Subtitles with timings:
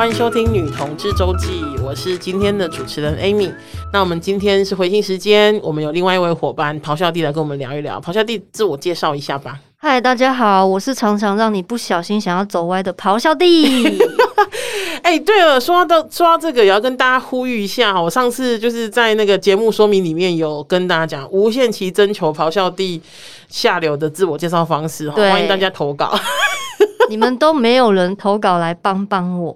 [0.00, 3.52] 欢迎收听《女同志周记》，我是今天的主持人 Amy。
[3.92, 8.00] 那我们今天是回信时间，我们有另外一位伙伴咆哮帝来跟我们聊一聊。
[8.00, 9.60] 咆哮帝自我介绍一下吧。
[9.76, 14.00] 嗨，大家好，我是常常让你不小心想要走歪的咆哮帝。
[15.04, 18.00] 哎、欸，对了，说到说到这个，也要跟大家呼吁一下。
[18.00, 23.02] 我上次就是在那个节目说明里面有跟大家讲，无限期征求咆哮帝
[23.50, 26.18] 下流的自我介绍方式，欢迎大家投稿。
[27.10, 29.54] 你们都没有人投稿来帮帮我。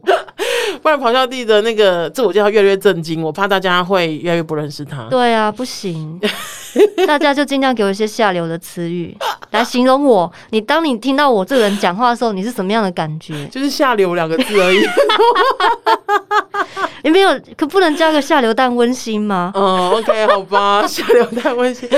[0.85, 5.07] 不然咆哮帝的那个自我介绍越来越震惊，我怕大家会越来越不认识他。
[5.09, 6.21] 对啊，不行，
[7.09, 9.17] 大家就尽量给我一些下流的词语
[9.53, 10.31] 来形容我。
[10.51, 13.47] 你当你听到我这个人讲话的时候，你是什么样的感觉？
[13.47, 14.87] 就是下流两个字而已。
[17.03, 19.53] 你没有，可不能加个下流但温馨吗？
[19.55, 21.89] 哦，OK，好吧，下流但温馨。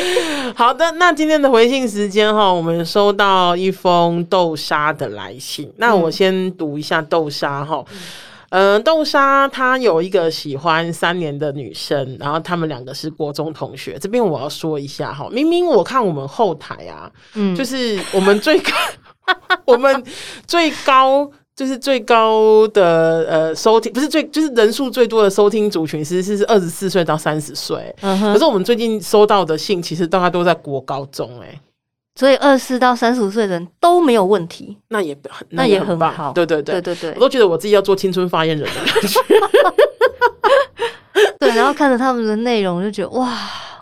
[0.54, 5.68] 好的，那今天的回信时间哈，我们收到一封豆沙的来信。
[5.78, 7.84] 那我先读一下豆沙哈。
[7.90, 7.96] 嗯
[8.56, 13.98] 嗯、呃，豆沙他有一个喜欢三年的女生，然后他们两个是国中同学。
[14.00, 18.72] 这边我要说一下哈，明明我看我们后台啊，嗯，就是我们最高，
[19.66, 20.02] 我们
[20.46, 27.94] 最高就是最高的呃收听，不是最就是人数最多的收听族群，其实是二十四岁到三十岁。
[28.00, 31.60] 嗯哼，可是我们最近收到的信，其实大概都在国高中哎、欸。
[32.16, 35.16] 所以二十四到三十五岁的人都没有问题，那也
[35.50, 36.32] 那也很好。
[36.32, 39.20] 对对对对对对，我都觉得我自己要做青春发言人的感觉。
[41.40, 43.32] 对，然后看着他们的内容，就觉得哇。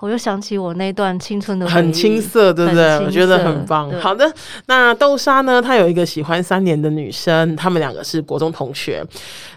[0.01, 2.99] 我又想起我那段青春的很青涩，对不对？
[3.07, 3.91] 我觉得很棒。
[3.99, 4.31] 好的，
[4.67, 5.63] 那豆沙呢？
[5.63, 9.03] 他有一个喜欢三年的女生，他们两个是国中同学，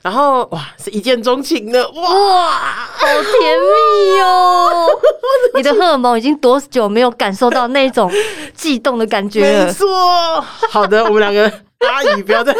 [0.02, 4.88] 然后哇，是一见钟情的哇，好甜蜜哦！
[5.54, 8.10] 你的荷尔蒙已经多久没有感受到那种
[8.56, 9.66] 悸动的感觉了？
[9.66, 10.42] 没错。
[10.70, 11.44] 好的，我们两个
[11.82, 12.56] 阿姨不要再。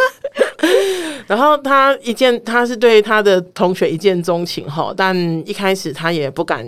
[1.28, 5.16] 然后他一见，他是对他的同学一见钟情哈，但
[5.48, 6.66] 一开始他也不敢。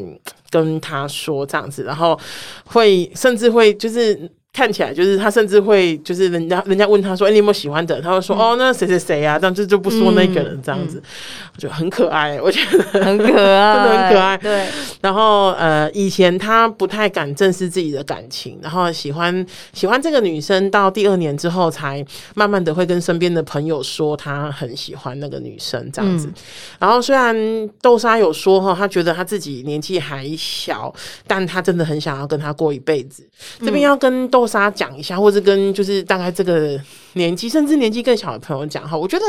[0.52, 2.20] 跟他说这样子，然后
[2.66, 4.20] 会甚至会就是。
[4.60, 11.02] 看起来就是他，甚至会就是人家人家问他说：“哎、欸，你有没有喜欢的？”他会说：“嗯、哦，那谁谁谁啊？”这样就就不说那个人这样子，
[11.56, 14.38] 我觉得很可爱，我觉得很可爱，真的很可爱。
[14.38, 14.68] 对。
[15.00, 22.06] 然后呃，以前他不太敢正视自己的感情，然后喜欢喜欢这个女生，到第二年之后才
[22.36, 26.28] 慢慢的会跟身边的朋友说他很喜欢那个女生这样子。
[26.28, 26.34] 嗯、
[26.80, 27.34] 然后虽然
[27.82, 30.94] 豆沙有说哈，他觉得他自己年纪还小，
[31.26, 33.26] 但他真的很想要跟他过一辈子。
[33.62, 34.49] 这边要跟豆。
[34.50, 36.82] 沙讲一下，或者跟就是大概这个
[37.14, 38.98] 年纪，甚至年纪更小的朋友讲哈。
[38.98, 39.26] 我觉得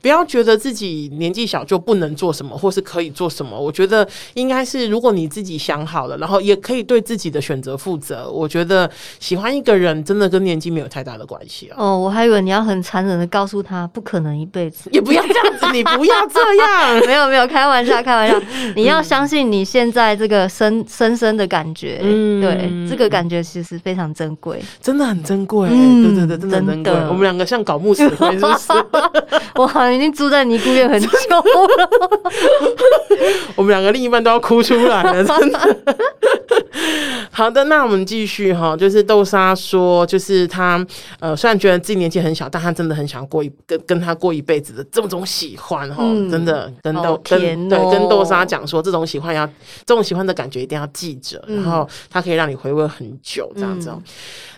[0.00, 3.58] 不要觉得自己年纪小就不能做什么，或是可以做什么。
[3.58, 8.30] 我觉得应该是，如果你自己想好了，然后也可以对自己的选择负责。
[8.30, 11.98] 我觉得喜欢一个人真的跟年纪没有太大的关系哦。
[11.98, 17.00] 我还以为你要很残忍的告诉他，不可能一辈子，也不要这样子， 你不要这样。
[17.06, 18.40] 没有没有，开玩笑开玩笑。
[18.76, 24.62] 你要相信你现在这个深深深的感觉，嗯，对，这个感觉其实非常珍贵。
[24.80, 26.92] 真的很珍贵，嗯、对对对，真的很珍贵。
[27.08, 28.72] 我们两个像搞木死灰，是不是？
[29.56, 31.14] 我好像已经住在尼姑院很久了。
[33.56, 35.76] 我们两个另一半都要哭出来了，真的。
[37.30, 40.84] 好的，那我们继续哈，就是豆沙说，就是他
[41.18, 49.44] 呃，虽然觉得自己年纪很小，但他真的很想过一跟跟他过一辈子的这种喜欢哈，嗯、真的跟豆、喔、跟对跟豆沙讲说，这种喜欢要
[49.84, 53.90] 这种喜欢的感觉一定要记着，嗯、然后他可以让你回味很久这样子。
[53.90, 54.02] 嗯。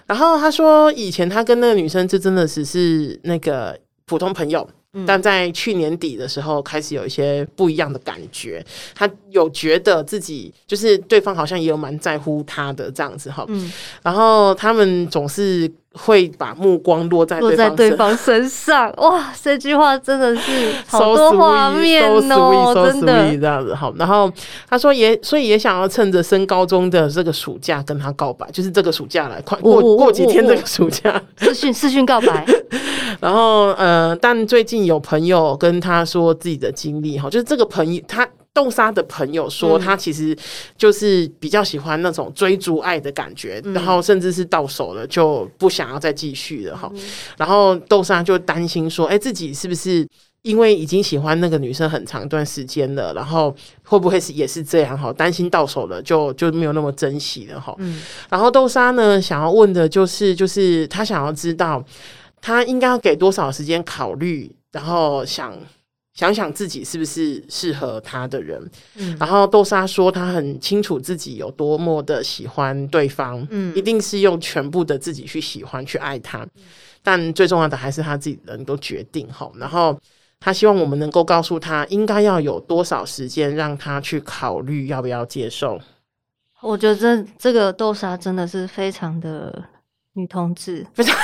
[0.06, 4.74] 然后他说，以前他跟那个女生就真的只是那个普通朋友，嗯、
[5.06, 8.64] 但在去年底的时候开始有一些不一样的感觉。
[8.94, 13.44] 他有觉得自己就是对方好像也有蛮在乎他的这样子哈。
[13.48, 15.70] 嗯、然后他们总是。
[15.98, 19.32] 会把目光落在落在对方身上，哇！
[19.42, 23.90] 这句话真的是 好多画面哦，真的这样子哈。
[23.96, 24.30] 然后
[24.68, 32.46] 他说也，所以也想要趁着升高中的这个暑假跟他告白，就是这个暑假来快过过几天这个暑假视讯视讯告白。
[33.20, 38.28] 然后呃，但最近有朋友跟他说自己的经历哈，就是这个朋友他。
[38.56, 40.34] 豆沙的朋友说，他其实
[40.78, 46.90] 就是比较喜欢那种追逐爱的感觉，嗯、然后甚至是到手了就不想要再继续了哈。
[46.94, 47.00] 嗯、
[47.36, 50.08] 然后豆沙就担心说，哎、欸，自己是不是
[50.40, 53.54] 因为已经喜欢那个女生很长一段时间了，然后
[53.84, 55.12] 会不会是也是这样哈？
[55.12, 57.74] 担心到手了就就没有那么珍惜了哈。
[57.76, 61.84] 嗯、然后豆沙呢，想要问的就是，就是他想要知道，
[62.46, 65.52] 他应该要给多少时间考虑，然后想。
[66.18, 68.58] 想想自己是不是适合他的人，
[68.94, 76.46] 嗯，然后豆沙说他很清楚自己有多么的喜欢对方，嗯，一定是用全部的自己去喜欢去爱他，
[77.02, 79.52] 但最重要的还是他自己能够决定哈。
[79.56, 80.00] 然后
[80.40, 85.78] 他希望我们能够告诉他应该要有多少时间让他去考虑要不要接受。
[86.62, 89.64] 我觉得这这个豆沙真的是非常的
[90.14, 91.14] 女同志，非常，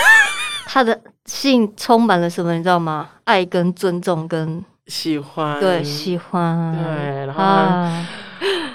[0.66, 3.08] 她的性充满了什么，你知道吗？
[3.24, 8.08] 爱跟尊重跟喜欢，对，喜欢，对，然后啊，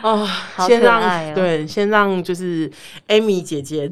[0.02, 0.28] 哦，
[0.66, 1.02] 先让
[1.34, 2.70] 对，先让就是
[3.08, 3.92] Amy 姐姐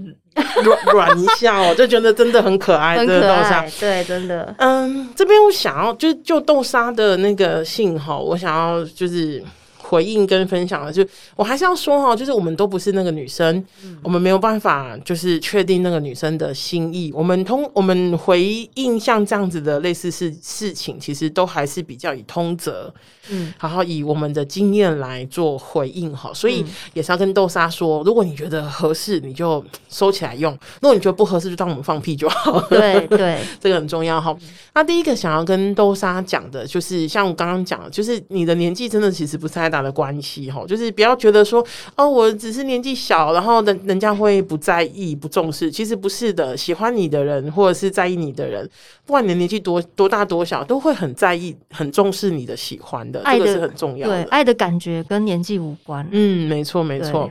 [0.64, 9.44] 软 软一下哦，就觉得真的很可爱，豆沙可爱，对，真的，嗯，这边我想要就是就豆沙的那个信哈，我想要就是。
[9.88, 11.06] 回应跟分享的，就
[11.36, 17.12] 我还是要说哈，就是我们都不是那个女生，嗯、我们没有办法就是确定那个女生的心意。
[17.14, 18.44] 我们通我们回
[18.74, 22.94] 应像这样子的类似事事情，其实都还是比较以通则，
[23.30, 26.32] 嗯，然后以我们的经验来做回应哈。
[26.34, 32.60] 所以也是要跟豆沙说，如果你觉得合适，你就收起来用；如果你觉得不合适，就当我们放屁就好。
[32.70, 34.36] 对对， 这个很重要哈。
[34.74, 41.66] 那第一个想要跟豆沙讲的，就是像我刚刚讲的，就是你的年纪真的其实不是太大的关系哈，就是不要觉得说
[41.98, 46.56] 哦，我只是年纪小，然后人人家会不在意、不重视，其实不是的。
[46.56, 48.70] 喜欢你的人或者是在意你的人，
[49.06, 54.24] 不管你的年纪多多大多小，都会很在意、很重视你的喜欢的，这个是很重要的。
[54.24, 56.08] 对，爱的感觉跟年纪无关。
[56.12, 57.30] 嗯，没错，没错。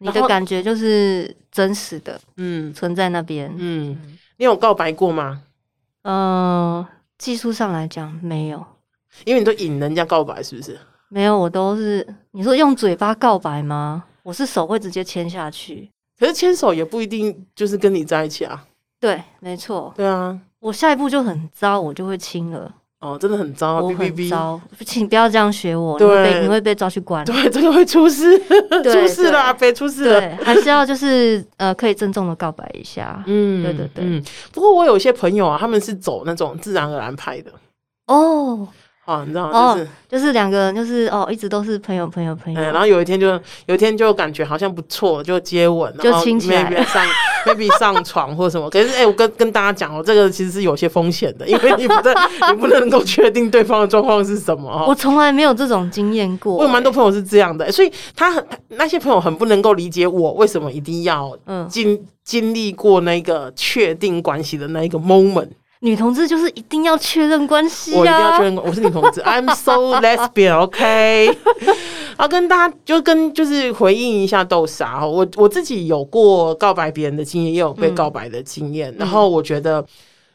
[0.00, 3.50] 你的感觉就是真实的，嗯，存在那边。
[3.56, 3.96] 嗯，
[4.36, 5.42] 你有告白过吗？
[6.02, 8.64] 嗯、呃，技术上来讲没有，
[9.24, 10.78] 因为你都引人家告白，是不是？
[11.10, 14.04] 没有，我都是你说用嘴巴告白吗？
[14.22, 18.64] 我是手会直接牵下去，可是牵手也不一定就是跟你在一起啊。
[19.00, 19.92] 对，没错。
[19.96, 22.74] 对啊，我下一步就很糟，我就会亲了。
[23.00, 28.36] 哦，真的很糟，啊，我很糟，请不要这样学我，对你会被你会被抓去关， 对，真的会出事，
[28.82, 30.20] 出事了，别出事了。
[30.20, 33.22] 对，还是要就是呃，可以郑重的告白一下。
[33.28, 34.04] 嗯，对对对。
[34.04, 34.22] 嗯，
[34.52, 37.52] 不过我有一些朋友啊，他们是走那种自然而然派的。
[38.08, 38.66] 哦。
[39.08, 39.72] 哦，你知道吗？
[39.72, 42.60] 就是、哦、就是两个人，就是哦，一直都是朋友，朋友，朋友。
[42.60, 43.28] 然后有一天就
[43.64, 47.06] 有一天就感觉好像不错，就接吻，就亲起来，maybe 上
[47.46, 48.68] maybe 上床或什么。
[48.68, 52.14] 可是哎、欸，我跟跟大家讲哦，这个其实是有些风险的，因为你不能
[52.52, 54.84] 你不能够确定对方的状况是什么哦。
[54.86, 61.34] 我从来没有这种经验过、欸，我有蛮多朋友是这样的，所以他很那些朋友很不能够理解我为什么一定要
[61.66, 65.48] 经经历过那个确定关系的那一个 moment。
[65.80, 71.38] 女同志就是一定要确认关系、啊，我一定要确认关，我是女同志， I'm so lesbian，OK。
[72.18, 78.90] 然后跟大家就跟就是回应一下豆沙，我我自己有过告白别人的经验，也有被告白的经验。
[78.92, 79.84] 嗯、然后我觉得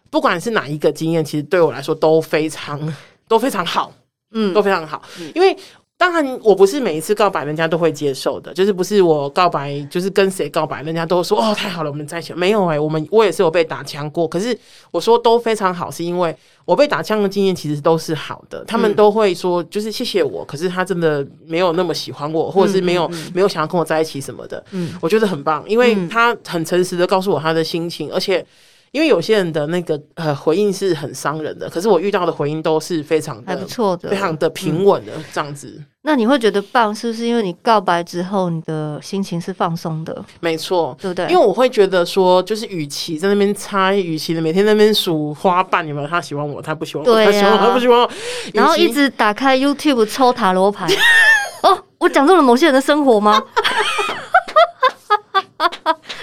[0.10, 2.80] 不管是哪一个经验，其实对我来说都非常
[3.28, 3.92] 都非常好，
[4.31, 5.56] 嗯，都非常好，嗯、因为。
[5.95, 12.34] 当然，我不是每一次告白人家都会接受的，就是不是我告白，就是跟谁告白，人家都说哦太好了，我们在一起。
[12.34, 14.57] 没有哎、欸，我们我也是有被打枪过，可是
[14.92, 16.36] 我说都非常好，是因为
[16.66, 18.66] 我被打枪的经验其实都是好的。
[18.66, 24.62] 他们都会说就是谢谢我，可是他真的没有那么喜欢我，或者是没有没有想要跟我在一起什么的。
[24.72, 28.45] 嗯，我觉得很棒，因为他很诚实的告诉我他的心情，而且。
[28.94, 35.81] 因为有些人的那个呃回应是很伤人的，可是我遇到的回应都是非常的还不错的，非常的平稳的这样子。
[36.04, 40.24] 那你会觉得棒，是不是因为你告白之后，你的心情是放松的？
[40.42, 41.25] 没错，对不对？
[41.25, 48.07] 因为我会觉得说，就是与其在那边猜，与其每天在那边数花瓣，有没有他喜欢我，他不喜欢我，啊、他喜欢我，他不喜欢我，
[48.54, 50.88] 然后一直打开 YouTube 抽塔罗牌。
[51.64, 53.42] 哦，我讲中了某些人的生活吗？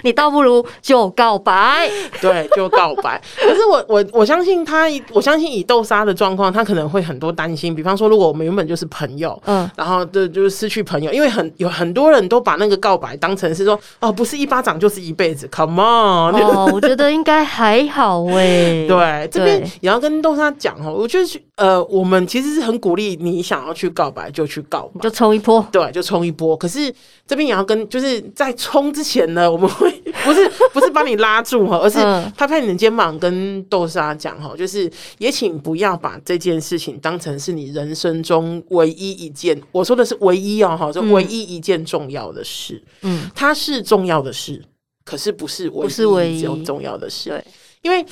[0.03, 1.89] 你倒不如就告白，
[2.21, 3.21] 对，就告白。
[3.41, 7.75] 可是我我我相信他，我相信以豆沙的状况，他可能会很多担心。
[7.75, 16.35] 比方说，如果我们原本就是朋友，嗯，然后就就是失去朋友，因为很有很多人都把那个告白当成是说，哦，不是一巴掌就是一辈子，Come on。
[16.35, 18.87] 哦，我觉得应该还好 喂。
[18.89, 26.57] 对，这边也要跟豆沙讲哦，我觉得呃，我们其实是很鼓励你想要去告白就去告白，就冲一波，对，就冲一波。
[26.57, 26.93] 可是
[27.27, 29.90] 这边也要跟，就是在冲之前呢，我们会。
[30.25, 31.99] 不是不是把你拉住哈，而是
[32.37, 42.83] 拍拍你的肩膀，跟豆沙讲哈，就是也请不要把这件事情当成是你人生中唯一一件，我说的是唯一哦哈，就唯一一件重要的事。
[43.03, 44.63] 嗯，它是重要的事，
[45.05, 47.31] 可是不是唯一唯一件重要的事。
[47.31, 47.45] 对，
[47.83, 48.05] 因为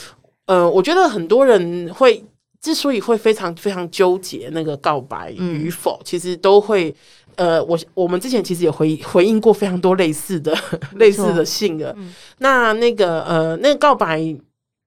[0.47, 2.25] 呃，我觉得很多人会
[2.61, 6.95] 之所以会非常非常纠结那个告白与否，其实都会。
[7.39, 10.53] 呃，我我们之前其实也回回应过非常多类似的
[10.97, 11.95] 类似的信了。
[11.97, 14.21] 嗯、那那个呃，那个告白，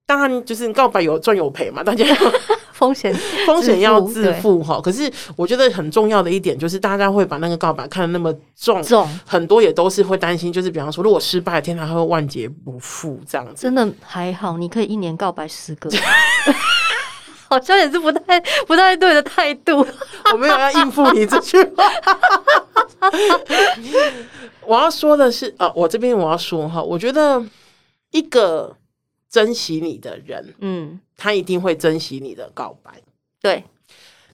[0.06, 2.04] 当然就是告白有赚有赔嘛，大家
[2.72, 3.14] 风险
[3.46, 4.80] 风险要自负哈。
[4.80, 13.62] 可是我觉得很重要的一点就是，大家会把那个告白看得那么重，重很多也都是会担心，就是比方说，如果失败，天哪，他会万劫不复这样子。
[13.62, 15.88] 真的还好，你可以一年告白十个。
[17.52, 19.86] 好像也是不太不太对的态度。
[20.32, 21.84] 我没有要应付你这句话。
[24.64, 27.44] 我要说的是，呃，我这边我要说哈，我觉得
[28.12, 28.74] 一个
[29.28, 32.92] 珍惜你的人，嗯，他一定会珍惜你的告白。
[33.42, 33.62] 对，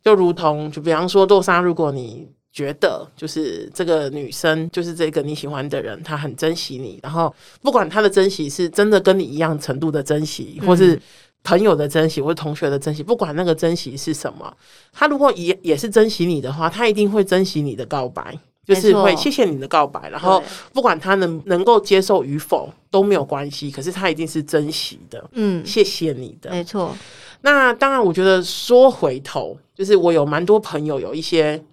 [0.04, 11.00] 就如同就比方说豆沙，如果你觉得就是这个女生，就是这个你喜欢的人，她很珍惜你，然后不管她的珍惜是真的跟你一样程度的珍惜，或是
[11.48, 14.54] 朋友的珍惜，或者同学的珍惜，不管那个珍惜是什么，
[14.92, 18.38] 他如果也也是珍惜你的话，他一定会珍惜你的告白。
[18.66, 20.42] 就是会谢谢你的告白，然后
[20.74, 25.24] 不管他能能够接受与否都没有关系，可是他一定是珍惜的。
[25.32, 26.94] 嗯，谢谢你的，没错。
[27.40, 31.64] 那当然，我觉得说回头，就是我有蛮多朋友有一些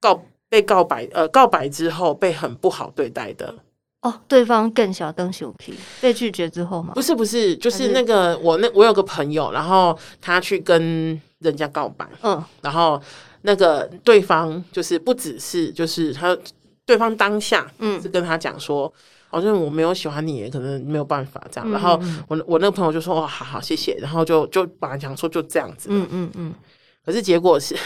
[0.00, 3.54] 告被告白，呃，告白之后被很不好对待的。
[4.02, 6.92] 哦，对方更小更小皮被拒绝之后吗？
[6.94, 13.00] 不是，不是，就是那个我那我有个朋友，然后他去跟人家告白，嗯，然后。
[13.42, 16.36] 那个对方就是不只是，就是他
[16.84, 18.92] 对方当下嗯是跟他讲说，
[19.28, 21.70] 好像我没有喜欢你，可能没有办法这样。
[21.70, 26.54] 然后我我那个朋友就说，哦，好好谢谢，然后就就本来想说就这样子，嗯嗯嗯。
[27.06, 27.76] 可是结果是，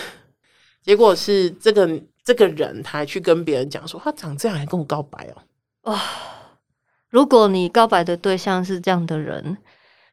[0.83, 5.42] 结果是这个这个人他还去跟别人讲说，他长这样还跟我告白哦。
[5.83, 6.01] 哇，
[7.11, 9.57] 如果你告白的对象是这样的人，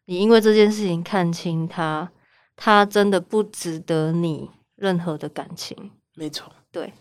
[0.06, 2.12] 你因为这件事情看清他，
[2.56, 4.50] 他真的不值得你。
[4.82, 5.76] 任何的感情，
[6.16, 6.94] 没错，对，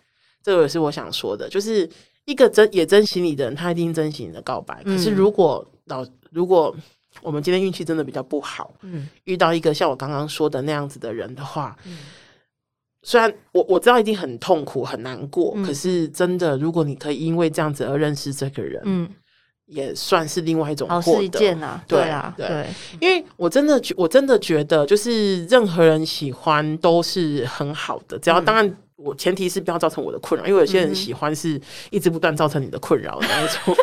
[0.43, 1.89] 这个也是我想说的，就是
[2.25, 4.83] 一个珍也珍惜你的人，他一定珍惜你的告白。
[4.85, 6.77] 嗯、可是如果老如果
[7.23, 11.99] 我们今天运气真的比较不好，嗯，遇到一个像我刚刚说的那样子的人的话，嗯、
[13.03, 19.09] 虽然我我知道一定很痛苦很难过，嗯、可是真的，如果你可以因为这样子而认识这个人，嗯。
[19.67, 21.39] 也算是另外一种获得，
[21.87, 22.65] 对啊，对，
[23.01, 28.77] 因为我真的觉，我真的觉得，就是任何人喜欢都是很好的，只要当然。
[28.97, 33.77] 我前提是不要造成我的困扰，因为有些人喜欢是一直不断造成你的困扰的那种。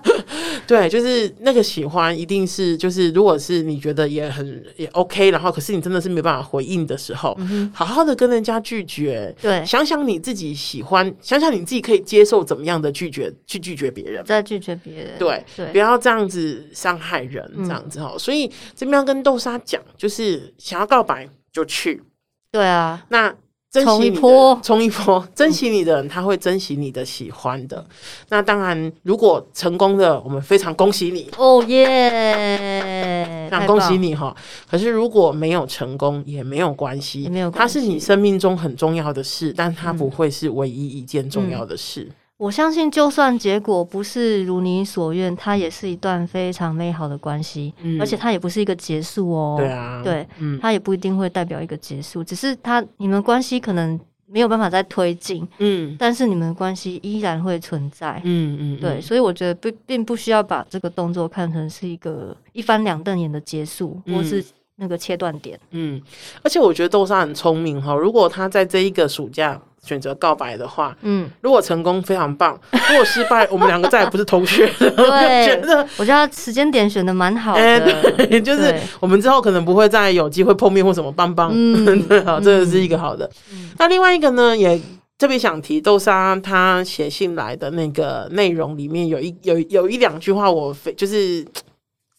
[0.66, 9.34] 对，就是那个喜欢一定是就是，如果是你觉得也很也 OK，然后可是你真的是没办法回应的时候，嗯、好好的跟人家拒绝。
[9.40, 15.18] 对，想想你自己喜欢，想想你自己可以接受怎么样的拒绝，去拒绝别人，再拒绝别人。
[15.18, 18.12] 对，对不要这样子伤害人，这样子哈。
[18.14, 22.02] 嗯、所以这边要跟豆沙讲，就是想要告白就去。
[22.50, 23.34] 对啊，那。
[23.80, 27.82] 冲一波，冲一波，珍惜你的人，他会珍惜你的喜欢的。
[28.28, 33.48] 那当然，如果成功的，我们非常恭喜你哦耶！
[33.50, 34.36] 那恭喜你哈。
[34.70, 42.02] 可是如果没有成功，也没有关系，没有关系，它是你生命中很重要的事，但它不会是唯一一件重要的事。
[42.02, 49.54] 嗯我相信，就算结果不是如你所愿，它也是一段非常美好的关系，嗯、而且它也不是一个结束哦。
[49.56, 53.96] 对啊，对，嗯、它也不一定会代表一个结束，只是它你们关系可能
[54.26, 64.44] 没有办法再推进，嗯，但是你们关系依然会存在，嗯嗯，嗯对，所以我觉得并并不需要把这个动作看成是一个一翻两瞪眼的结束，嗯、或是
[64.74, 66.02] 那个切断点，嗯，
[66.42, 69.62] 而且我觉得豆沙很聪明哈，如果他在这一个暑假。
[69.86, 74.90] 选择告白的话，嗯，如果成功非常棒，如果失败， 我们两个再也不是同学了。
[74.90, 77.80] 对，我觉得我觉得时间点选的蛮好的，欸、
[78.28, 83.28] 对，就是我们之后可能不会再有机会碰面或什么棒棒，嗯，对， 好，这个是一个好的。
[83.52, 84.80] 嗯、那另外一个呢，也
[85.18, 91.44] 特别想提豆沙他写信来的那个内容里面有一有有一两句话，我非就是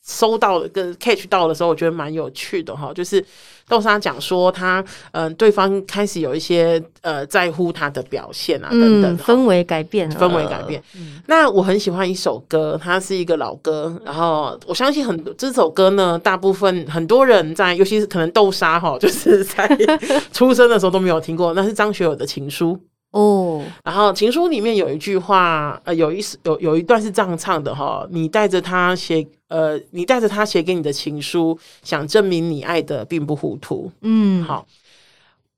[0.05, 3.23] 收到跟 catch 到的时候，我觉得蛮有趣的哈，就是。
[3.65, 4.81] 豆沙讲说他，
[5.13, 10.83] 嗯、呃，对方开始有一些呃在乎他的表现啊，等等，氛围改变，氛围改变。
[10.97, 19.65] 嗯、那我很喜欢一首歌，它是一个老歌，然后我相信很多这首歌呢，大部分很多人在，尤其是可能豆沙哈，就是在
[20.33, 22.77] 出生的时候都没有听过，那是张学友的情书。
[23.13, 33.91] 哦，然后情书里面有一句话，呃，有一有有一段是这样唱的哈，你带着他写，呃，你带着他写给你的情书，想证明你爱的并不糊涂。
[34.01, 34.65] 嗯，好，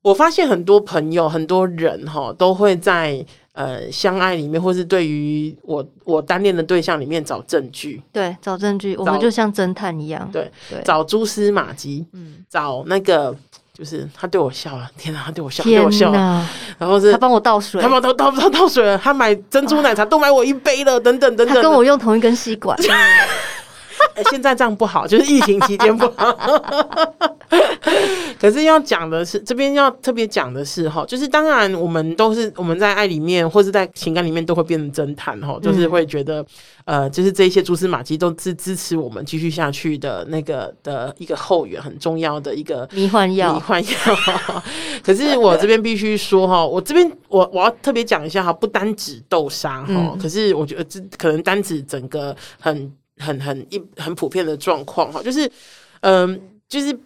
[0.02, 8.04] 我发现很多朋友、很多人哈，都会在呃相爱里面，或是对于我我单恋的对象里面找证据。
[8.12, 10.30] 对，找证据，我们就像侦探一样。
[10.30, 13.34] 对对，找蛛丝马迹，嗯，找那个。
[13.78, 16.12] 就是他对我笑了，天哪，他对我笑，他对我笑，
[16.78, 22.88] 然后是他帮我倒水，他帮我倒倒倒倒水了，他买珍珠奶茶都买我一杯了，等等等等，他跟我用同一根吸管，欸，
[24.30, 26.36] 现在这样不好，就是疫情期间不好。
[28.40, 36.46] 可是要讲的是，这边要特别讲的是哈，就是当然我们都是我们在爱里面或是在情感里面都会变成侦探哈，就是会觉得
[36.84, 43.54] 呃，就是这些蛛丝马迹都是支持我们继续下去的那个的一个后援，很重要的一个迷幻药。
[43.54, 43.90] 迷幻药。
[45.04, 55.46] 可是我这边必须说哈，我这边我我要特别讲一下哈，不单指豆沙哈，可是我觉得这可能单指整个很很很一很普遍的状况哈，就是
[56.02, 56.98] 嗯、呃，就是。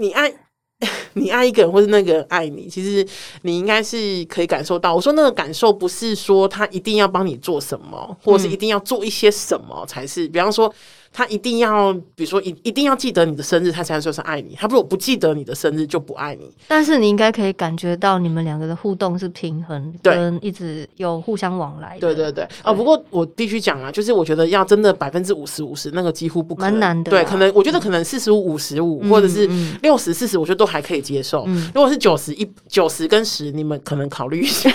[0.00, 0.32] 你爱
[1.14, 3.04] 你爱一个人，或是那个人爱你，其实
[3.42, 4.94] 你应该是可以感受到。
[4.94, 10.28] 我说那个感受，不是说他一定要帮你做什么，或者是一定要做一些什么才是。
[10.28, 10.72] 比方说。
[11.12, 14.54] 他一定要，比如说一一定要记得你的生日，他才说是爱你。
[14.56, 16.50] 他如果不记得你的生日，就不爱你。
[16.68, 21.98] 但是你应该可以感觉到你们两个的互动是平衡，跟一直有互相往来。
[21.98, 22.46] 对对对。
[22.62, 26.72] 哦，不过我必须讲啊，就是我觉得要真的百分之五十五十，那个几乎不可能。
[26.72, 27.10] 蛮难的。
[27.10, 29.48] 对，可能我觉得可能四十五五十五，或者是
[29.82, 31.46] 六十四十，我觉得都还可以接受。
[31.74, 34.70] 如果是九十一九十跟十，你们可能考虑一下。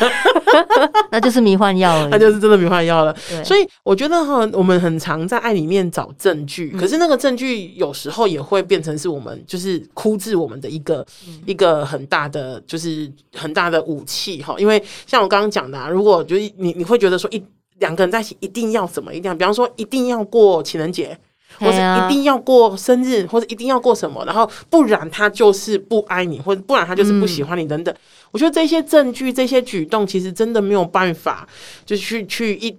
[1.11, 3.15] 那就是迷幻药了，那就是真的迷幻药了。
[3.43, 11.05] 所以我觉得哈，我们很常在爱里面找证据，可是那个证据有时候也会变成是我们就是枯治我们的一个
[11.45, 14.55] 一个很大的就是很大的武器哈。
[14.57, 17.43] 因为像我刚刚讲的，啊如果就是你你会觉得说一
[17.79, 21.17] 两个人在一起一定要怎么一定要，比方说一定要过情人节，
[21.59, 27.93] 或者一定要过生日，或者一定要过什么，然后不然他就是不爱你，或者不然他就是不喜欢你等等。
[28.33, 31.47] 我觉得这些证据、这些举动，其实真的没有办法，
[31.85, 32.75] 就去去一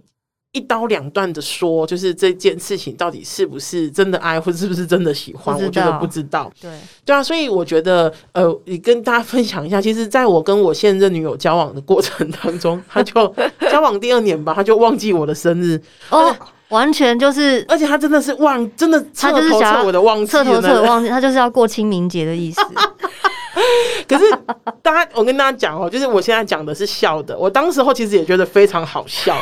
[0.53, 6.53] 一刀两断的说，就是这件事情到底是不是真的爱，或者是不是真的喜欢，我觉得不知道。
[6.61, 6.71] 对
[7.05, 13.35] 对啊，所以我觉得，呃，你跟大家分享一下，其实在我跟我现任女友交往的过程当中，他就
[13.71, 15.81] 交往第二年吧，他就忘记我的生日
[16.11, 16.35] 哦，
[16.69, 22.61] 完全就是，而且他真的是忘，真的他就是想我的忘记，彻头彻尾忘记，他就是要过清明节的意思。
[24.09, 24.25] 可是，
[24.83, 27.37] 大家，我跟大家讲哦，就是我现在讲的是笑的。
[27.37, 29.37] 我当时候其实也觉得非常好笑，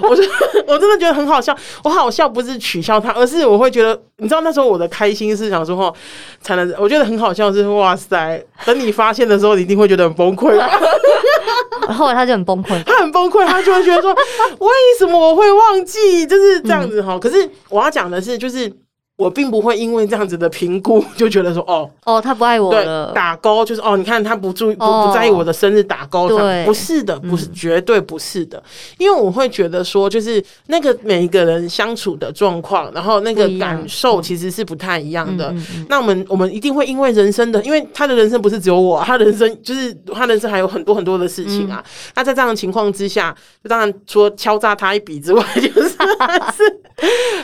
[0.00, 0.28] 我真
[0.66, 1.56] 我真的觉得很好笑。
[1.82, 5.94] 我好笑不是取笑他，而是我会觉得，你知道那时候我的开心是想说，哦，
[6.40, 8.42] 才能我觉得很好笑，是哇塞！
[8.64, 10.58] 等你发现的时候，你一定会觉得很崩溃。
[11.92, 16.26] 后来他就很崩溃，他很崩溃，他就会觉得说，为什么我会忘记？
[16.26, 17.18] 就是这样子哈。
[17.18, 18.72] 可是我要讲的是，就是。
[19.16, 28.60] 我并不会因为这样子的评估就觉得说哦哦，他不爱我了，打勾就是哦，你看他不注意不不在意我的生日打勾，对，不是的，不是绝对不是的，
[28.98, 35.54] 因为我会觉得说就是那个每一个人相处的状况，然后那个感受其实是不太一样的。
[35.88, 41.80] 那我们我们一定会因为人生的，因为他的人生不是只有我，他人生就是他人生还有很多很多的事情啊。
[42.16, 45.96] 那在这样的情况之下，就当然除了敲诈他一笔之外，就是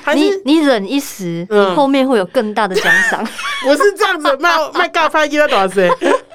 [0.03, 1.47] 还是你你忍一时。
[1.75, 3.27] 后面会有更大的奖赏，
[3.67, 5.91] 我是这样子卖卖尬拍给他多少钱？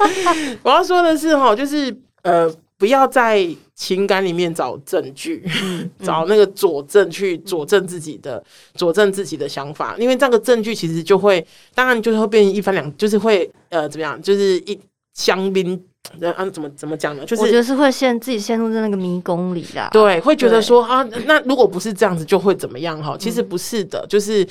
[0.63, 8.43] 我要说的是哈，就是呃，不要在情感里面找证据，嗯、找那个佐证去佐证自己的
[8.75, 14.79] 佐证自己的想法，因为这个证据其实就会，当然就是会变成一翻两，就是会呃怎么样，就是一
[15.13, 15.83] 香槟。
[16.35, 17.25] 啊，怎么怎么讲呢？
[17.25, 19.89] 就是我觉得是会陷自己陷入在那个迷宫里啦。
[19.91, 23.01] 对，会觉得说啊，那如果不是这样子，就会怎么样？
[23.03, 24.43] 哈，其实不是的，就是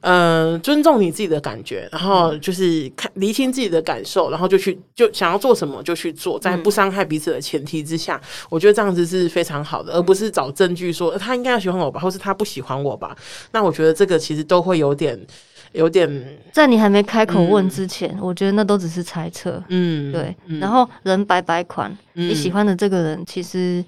[0.00, 13.16] 嗯、呃，尊重你自己的感觉，然后就是看厘清自己的感受，然后就去就想要做什么就去做，在不伤害彼此的前提之下，我觉得这样子是非常好的，而不是找证据说他应该要喜欢我吧，或是他不喜欢我吧。
[13.52, 15.18] 那我觉得这个其实都会有点。
[15.72, 19.62] 有点，在你还没开口问之前，嗯、我觉得那都只是猜测。
[19.68, 20.36] 嗯，对。
[20.46, 23.82] 嗯、然后人百百款，嗯、你喜欢的这个人，其实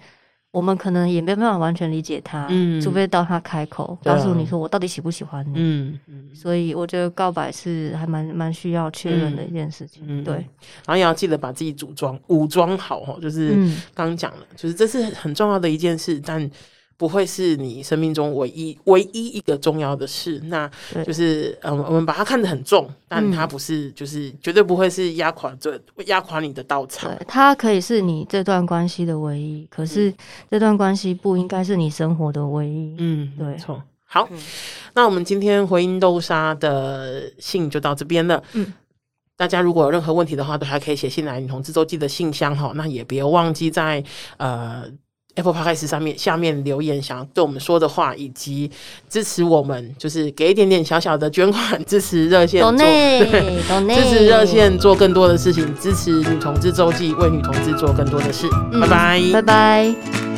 [0.50, 5.52] 我们可能也没办法完全理解他，嗯、除非到他开口告诉你说我到底喜不喜欢你。
[5.56, 6.30] 嗯嗯。
[6.34, 10.02] 所以我觉得告白是还蛮蛮需要确认的一件事情。
[10.06, 10.34] 嗯、对。
[10.34, 13.50] 然后也要记得把自己组装武装好哈，就是
[13.92, 16.50] 刚刚讲了，就是这是很重要的一件事，但。
[16.96, 20.70] 不会是你生命中唯一唯一一个重要的事，那
[21.04, 27.08] 就是嗯，我们把它看得很重，但它不是，就是绝对不会是压垮这压垮你的稻草。
[27.08, 30.14] 对，它可以是你这段关系的唯一，可是
[30.50, 32.94] 这段关系不应该是你生活的唯一。
[32.98, 33.82] 嗯，对，没错。
[34.04, 34.28] 好，
[34.94, 38.40] 那我们今天回音豆沙的信就到这边了。
[38.52, 38.72] 嗯，
[39.36, 42.70] 大家如果有任何问题的话，都还可以写信来女同志周记的信箱哈。
[42.76, 44.04] 那也别忘记在
[44.36, 44.84] 呃。
[45.34, 48.70] Apple Podcast 上面下面留言，想要对我们说的话，以及
[49.08, 53.60] 支持我们，就是给一点点小小的捐款，支持热线做，对，
[53.94, 58.48] 支持热线做更多的事情，支持女同志周记，为女同志做更多的事。
[58.72, 60.33] 嗯、拜拜，拜拜。